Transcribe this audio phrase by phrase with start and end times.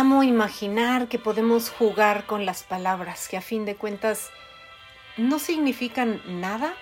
[0.00, 4.30] amo imaginar que podemos jugar con las palabras, que a fin de cuentas
[5.18, 6.72] no significan nada,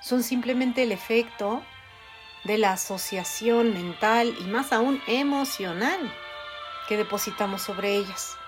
[0.00, 1.62] son simplemente el efecto
[2.44, 6.00] de la asociación mental y más aún emocional
[6.88, 8.38] que depositamos sobre ellas.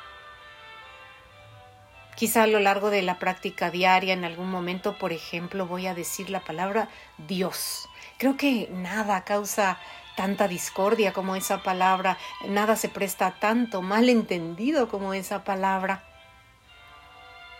[2.17, 5.95] Quizá a lo largo de la práctica diaria, en algún momento, por ejemplo, voy a
[5.95, 6.89] decir la palabra
[7.19, 7.91] Dios.
[8.17, 9.79] Creo que nada causa
[10.19, 16.03] tanta discordia como esa palabra, nada se presta tanto malentendido como esa palabra.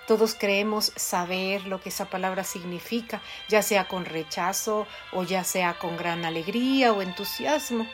[0.09, 5.75] Todos creemos saber lo que esa palabra significa, ya sea con rechazo o ya sea
[5.75, 7.87] con gran alegría o entusiasmo.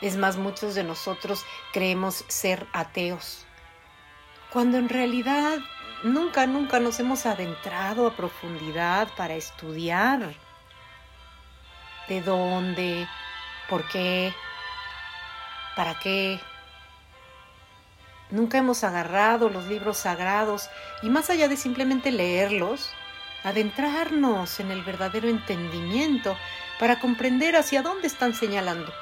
[0.00, 3.46] Es más, muchos de nosotros creemos ser ateos,
[4.52, 5.58] cuando en realidad
[6.02, 10.47] nunca, nunca nos hemos adentrado a profundidad para estudiar
[12.08, 13.06] de dónde,
[13.68, 14.34] por qué,
[15.76, 16.40] para qué.
[18.30, 20.68] Nunca hemos agarrado los libros sagrados
[21.02, 22.90] y más allá de simplemente leerlos,
[23.44, 26.36] adentrarnos en el verdadero entendimiento
[26.78, 28.92] para comprender hacia dónde están señalando.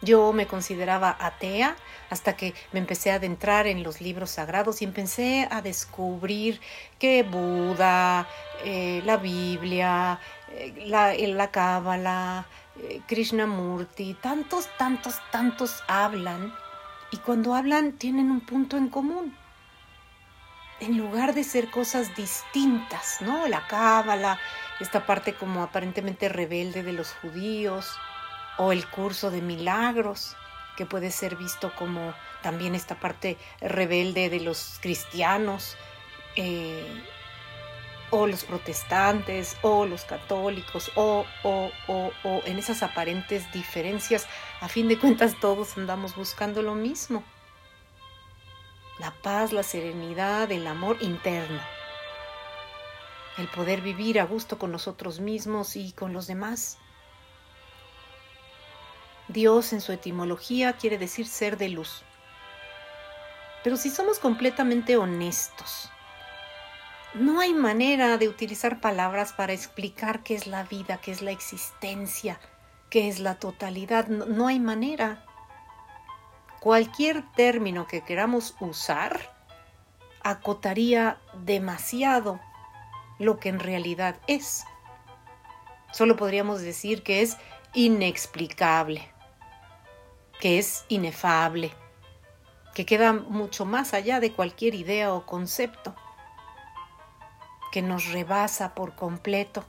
[0.00, 1.76] Yo me consideraba atea
[2.08, 6.60] hasta que me empecé a adentrar en los libros sagrados y empecé a descubrir
[7.00, 8.28] que Buda,
[8.64, 10.20] eh, la Biblia,
[10.86, 12.46] la, la Cábala,
[12.76, 16.54] eh, Krishnamurti, tantos, tantos, tantos hablan
[17.10, 19.36] y cuando hablan tienen un punto en común.
[20.80, 23.48] En lugar de ser cosas distintas, ¿no?
[23.48, 24.38] La Cábala,
[24.78, 27.98] esta parte como aparentemente rebelde de los judíos,
[28.58, 30.36] o el curso de milagros,
[30.76, 35.76] que puede ser visto como también esta parte rebelde de los cristianos,
[36.36, 37.02] eh,
[38.10, 44.26] o los protestantes, o los católicos, o, o, o, o en esas aparentes diferencias,
[44.60, 47.22] a fin de cuentas todos andamos buscando lo mismo.
[48.98, 51.60] La paz, la serenidad, el amor interno.
[53.36, 56.78] El poder vivir a gusto con nosotros mismos y con los demás.
[59.28, 62.02] Dios en su etimología quiere decir ser de luz.
[63.62, 65.90] Pero si somos completamente honestos,
[67.18, 71.30] no hay manera de utilizar palabras para explicar qué es la vida, qué es la
[71.30, 72.40] existencia,
[72.90, 74.08] qué es la totalidad.
[74.08, 75.24] No, hay manera.
[76.60, 79.36] Cualquier término que queramos usar
[80.22, 82.40] acotaría demasiado
[83.18, 84.64] lo que en realidad es.
[85.92, 87.36] Solo podríamos decir que es
[87.74, 89.12] inexplicable
[90.38, 91.72] que es inefable,
[92.74, 95.94] que queda mucho más allá de cualquier idea o concepto,
[97.72, 99.64] que nos rebasa por completo.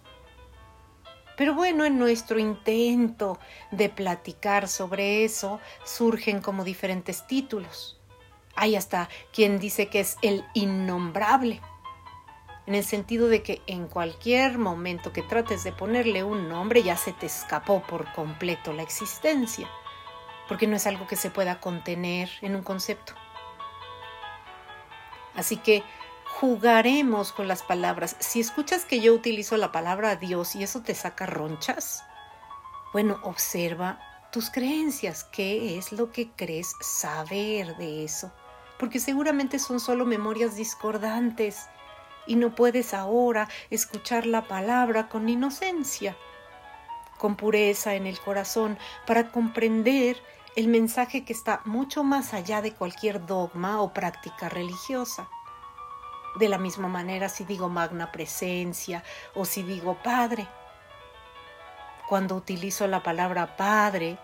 [1.37, 3.39] Pero bueno, en nuestro intento
[3.71, 7.99] de platicar sobre eso surgen como diferentes títulos.
[8.55, 11.61] Hay hasta quien dice que es el innombrable,
[12.67, 16.97] en el sentido de que en cualquier momento que trates de ponerle un nombre ya
[16.97, 19.67] se te escapó por completo la existencia
[20.49, 23.13] porque no es algo que se pueda contener en un concepto.
[25.35, 25.83] Así que
[26.39, 28.15] jugaremos con las palabras.
[28.19, 32.05] Si escuchas que yo utilizo la palabra Dios y eso te saca ronchas,
[32.93, 33.99] bueno, observa
[34.31, 38.31] tus creencias, qué es lo que crees saber de eso,
[38.77, 41.67] porque seguramente son solo memorias discordantes
[42.25, 46.15] y no puedes ahora escuchar la palabra con inocencia,
[47.17, 50.15] con pureza en el corazón, para comprender
[50.55, 55.27] el mensaje que está mucho más allá de cualquier dogma o práctica religiosa.
[56.35, 59.03] De la misma manera si digo magna presencia
[59.35, 60.47] o si digo Padre.
[62.07, 64.17] Cuando utilizo la palabra Padre,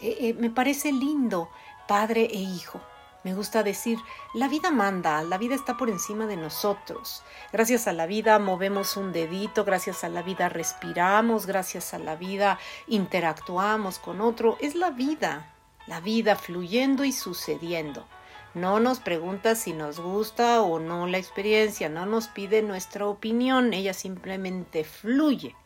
[0.00, 1.50] eh, eh, me parece lindo
[1.86, 2.80] Padre e Hijo
[3.24, 3.98] me gusta decir,
[4.34, 7.22] la vida manda, la vida está por encima de nosotros.
[7.54, 12.16] Gracias a la vida movemos un dedito, gracias a la vida respiramos, gracias a la
[12.16, 14.58] vida interactuamos con otro.
[14.60, 15.54] Es la vida,
[15.86, 18.06] la vida fluyendo y sucediendo.
[18.54, 23.74] No nos pregunta si nos gusta o no la experiencia, no nos pide nuestra opinión,
[23.74, 25.56] ella simplemente fluye.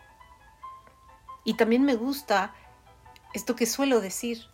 [1.44, 2.55] Y también me gusta
[3.35, 4.46] esto que suelo decir,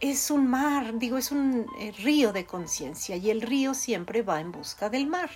[0.00, 4.40] es un mar, digo, es un eh, río de conciencia y el río siempre va
[4.40, 5.30] en busca del mar.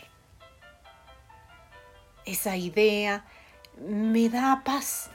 [2.26, 3.25] Esa idea
[3.76, 5.11] me da paz,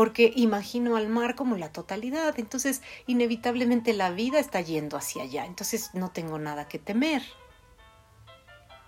[0.00, 5.44] porque imagino al mar como la totalidad, entonces inevitablemente la vida está yendo hacia allá,
[5.44, 7.22] entonces no tengo nada que temer.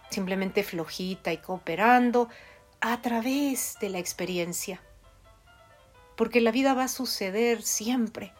[0.08, 2.30] Simplemente flojita y cooperando
[2.80, 4.80] a través de la experiencia
[6.16, 8.32] porque la vida va a suceder siempre.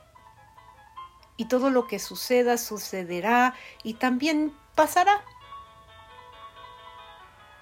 [1.36, 3.52] Y todo lo que suceda sucederá
[3.82, 5.22] y también pasará.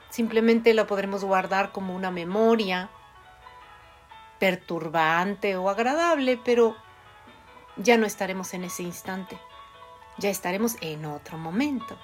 [0.08, 2.90] Simplemente la podremos guardar como una memoria
[4.40, 6.74] perturbante o agradable, pero
[7.76, 9.38] ya no estaremos en ese instante,
[10.18, 11.96] ya estaremos en otro momento.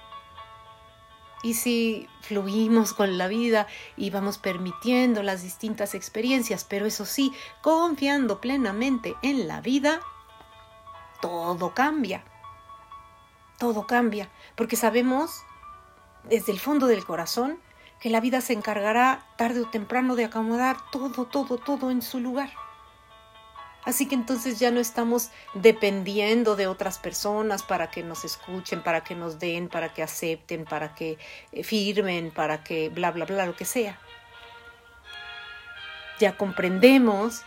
[1.42, 3.66] Y si fluimos con la vida
[3.96, 10.00] y vamos permitiendo las distintas experiencias, pero eso sí, confiando plenamente en la vida,
[11.20, 12.24] todo cambia.
[13.58, 15.42] Todo cambia, porque sabemos
[16.24, 17.58] desde el fondo del corazón
[18.00, 22.20] que la vida se encargará tarde o temprano de acomodar todo, todo, todo en su
[22.20, 22.50] lugar.
[23.86, 29.04] Así que entonces ya no estamos dependiendo de otras personas para que nos escuchen, para
[29.04, 31.18] que nos den, para que acepten, para que
[31.52, 33.96] eh, firmen, para que bla, bla, bla, lo que sea.
[36.18, 37.42] Ya comprendemos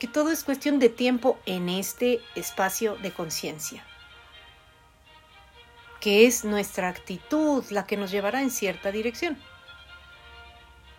[0.00, 3.84] que todo es cuestión de tiempo en este espacio de conciencia,
[6.00, 9.36] que es nuestra actitud la que nos llevará en cierta dirección.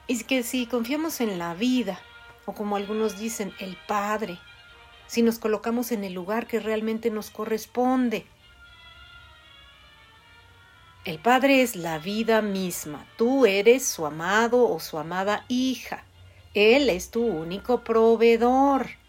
[0.08, 2.00] Y que si confiamos en la vida,
[2.46, 4.38] o como algunos dicen, el Padre,
[5.08, 8.26] si nos colocamos en el lugar que realmente nos corresponde.
[11.04, 16.04] El Padre es la vida misma, tú eres su amado o su amada hija,
[16.54, 19.01] Él es tu único proveedor.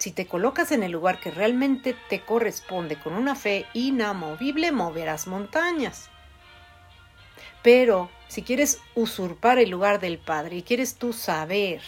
[0.00, 5.26] Si te colocas en el lugar que realmente te corresponde con una fe inamovible, moverás
[5.26, 6.08] montañas.
[7.62, 11.82] Pero si quieres usurpar el lugar del Padre y quieres tú saber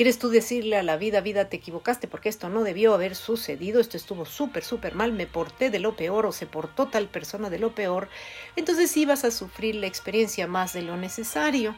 [0.00, 3.82] ¿Quieres tú decirle a la vida, vida, te equivocaste porque esto no debió haber sucedido,
[3.82, 7.50] esto estuvo súper, súper mal, me porté de lo peor o se portó tal persona
[7.50, 8.08] de lo peor?
[8.56, 11.76] Entonces sí vas a sufrir la experiencia más de lo necesario.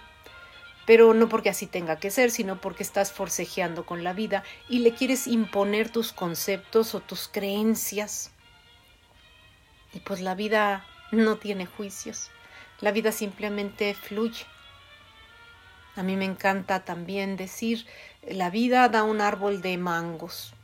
[0.86, 4.80] Pero no porque así tenga que ser, sino porque estás forcejeando con la vida y
[4.80, 8.32] le quieres imponer tus conceptos o tus creencias.
[9.92, 12.30] Y pues la vida no tiene juicios,
[12.80, 14.46] la vida simplemente fluye.
[15.94, 17.86] A mí me encanta también decir,
[18.26, 20.54] la vida da un árbol de mangos.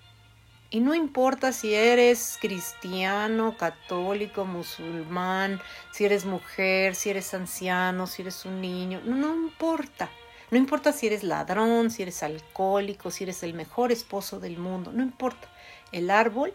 [0.71, 5.61] Y no importa si eres cristiano, católico, musulmán,
[5.93, 10.11] si eres mujer, si eres anciano, si eres un niño, no, no importa.
[10.51, 14.93] No importa si eres ladrón, si eres alcohólico, si eres el mejor esposo del mundo,
[14.93, 15.49] no importa.
[15.91, 16.53] El árbol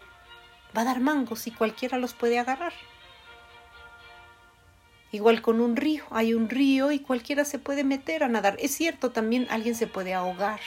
[0.76, 2.72] va a dar mangos y cualquiera los puede agarrar.
[5.14, 8.56] Igual con un río, hay un río y cualquiera se puede meter a nadar.
[8.58, 10.58] Es cierto, también alguien se puede ahogar.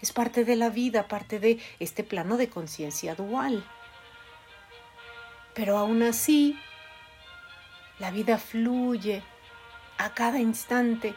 [0.00, 3.68] Es parte de la vida, parte de este plano de conciencia dual.
[5.56, 6.56] Pero aún así,
[7.98, 9.24] la vida fluye
[9.98, 11.16] a cada instante.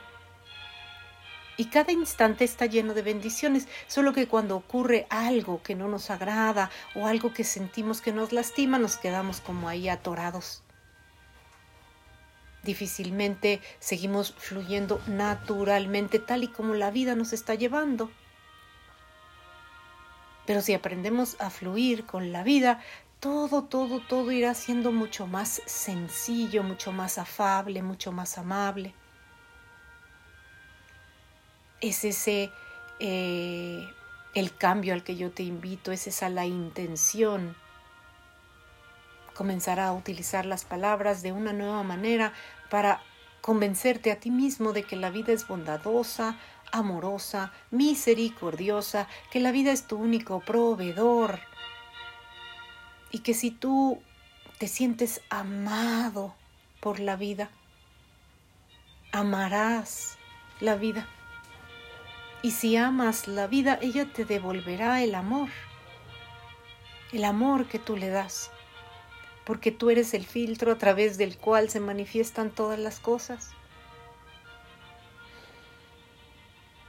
[1.57, 6.09] Y cada instante está lleno de bendiciones, solo que cuando ocurre algo que no nos
[6.09, 10.63] agrada o algo que sentimos que nos lastima, nos quedamos como ahí atorados
[12.63, 18.11] difícilmente seguimos fluyendo naturalmente tal y como la vida nos está llevando.
[20.45, 22.81] Pero si aprendemos a fluir con la vida,
[23.19, 28.93] todo, todo, todo irá siendo mucho más sencillo, mucho más afable, mucho más amable.
[31.81, 32.51] Es ese
[32.99, 33.87] eh,
[34.33, 37.55] el cambio al que yo te invito, es esa la intención
[39.39, 42.33] comenzará a utilizar las palabras de una nueva manera
[42.69, 43.01] para
[43.39, 46.37] convencerte a ti mismo de que la vida es bondadosa,
[46.73, 51.39] amorosa, misericordiosa, que la vida es tu único proveedor
[53.11, 54.01] y que si tú
[54.57, 56.35] te sientes amado
[56.81, 57.49] por la vida,
[59.13, 60.17] amarás
[60.59, 61.07] la vida.
[62.41, 65.47] Y si amas la vida, ella te devolverá el amor,
[67.13, 68.51] el amor que tú le das
[69.49, 73.49] porque tú eres el filtro a través del cual se manifiestan todas las cosas.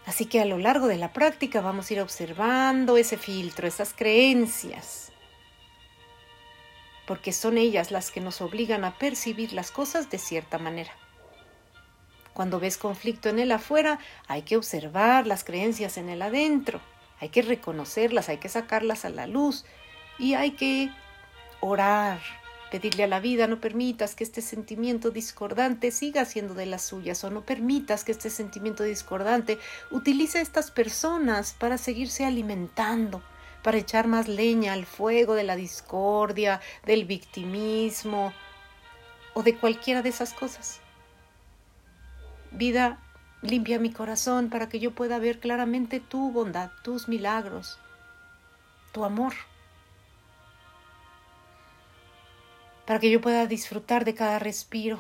[0.05, 3.95] Así que a lo largo de la práctica vamos a ir observando ese filtro, esas
[3.95, 5.11] creencias,
[7.07, 10.93] porque son ellas las que nos obligan a percibir las cosas de cierta manera.
[12.35, 13.99] Cuando ves conflicto en el afuera,
[14.29, 16.83] hay que observar las creencias en el adentro,
[17.21, 19.65] hay que reconocerlas, hay que sacarlas a la luz
[20.19, 20.91] y hay que
[21.61, 22.21] orar,
[22.71, 27.23] pedirle a la vida no permitas que este sentimiento discordante siga siendo de las suyas
[27.25, 29.59] o no permitas que este sentimiento discordante
[29.91, 33.23] utilice a estas personas para seguirse alimentando,
[33.63, 38.33] para echar más leña al fuego de la discordia, del victimismo
[39.35, 40.81] o de cualquiera de esas cosas.
[42.53, 42.99] Vida,
[43.43, 47.79] limpia mi corazón para que yo pueda ver claramente tu bondad, tus milagros,
[48.93, 49.33] tu amor,
[52.91, 54.99] para que yo pueda disfrutar de cada respiro,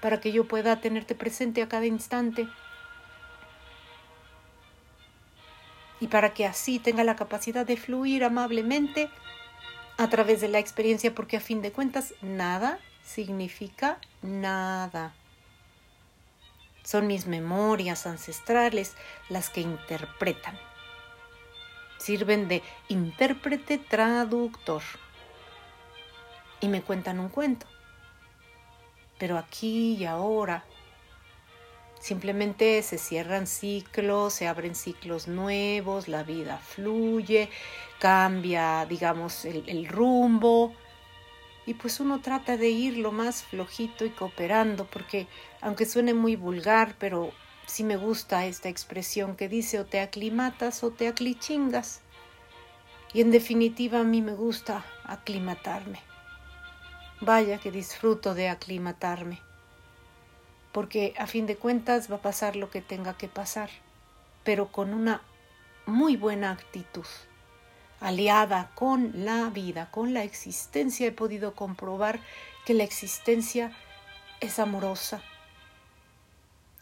[0.00, 2.46] para que yo pueda tenerte presente a cada instante
[5.98, 9.10] y para que así tenga la capacidad de fluir amablemente
[9.96, 15.12] a través de la experiencia, porque a fin de cuentas nada significa nada.
[16.84, 18.94] Son mis memorias ancestrales
[19.28, 20.56] las que interpretan.
[21.98, 24.82] Sirven de intérprete traductor.
[26.60, 27.66] Y me cuentan un cuento.
[29.18, 30.64] Pero aquí y ahora
[32.00, 37.50] Simplemente se cierran ciclos, se abren ciclos nuevos, la vida fluye,
[37.98, 40.72] cambia, digamos, el, rumbo.
[41.66, 45.26] Y pues uno trata de ir lo más flojito y cooperando, porque
[45.60, 47.32] aunque suene muy vulgar, pero
[47.66, 52.00] sí me gusta esta expresión que dice o te aclimatas o te aclichingas.
[53.12, 56.07] Y en definitiva a mí me gusta aclimatarme.
[57.20, 59.40] Vaya que disfruto de aclimatarme
[60.72, 63.70] porque a fin de cuentas va a pasar lo que tenga que pasar,
[64.44, 65.22] pero con una
[65.86, 67.06] muy buena actitud,
[68.00, 71.08] aliada con la vida, con la existencia.
[71.08, 72.20] He podido comprobar
[72.64, 73.72] que la existencia
[74.40, 75.22] es amorosa,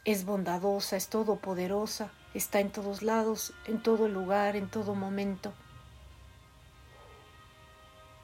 [0.05, 5.53] es bondadosa, es todopoderosa, está en todos lados, en todo lugar, en todo momento.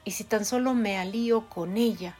[0.04, 2.16] Y si tan solo me alío con ella,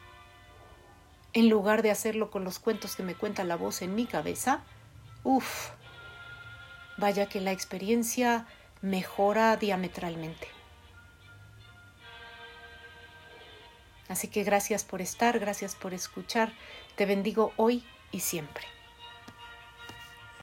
[1.33, 4.63] en lugar de hacerlo con los cuentos que me cuenta la voz en mi cabeza,
[5.25, 5.71] uff,
[6.97, 8.47] vaya que la experiencia
[8.81, 10.49] mejora diametralmente.
[14.09, 16.53] Así que gracias por estar, gracias por escuchar,
[16.95, 18.65] te bendigo hoy y siempre.